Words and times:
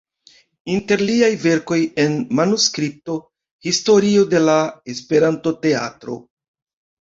Inter 0.75 1.01
liaj 1.09 1.27
verkoj 1.43 1.77
en 2.03 2.15
manuskripto: 2.39 3.19
Historio 3.67 4.25
de 4.33 4.41
la 4.47 4.57
Esperanto-teatro. 4.95 6.19